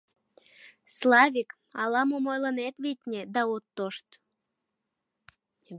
[0.97, 1.49] —Славик,
[1.81, 4.07] ала-мом ойлынет, витне, да от тошт.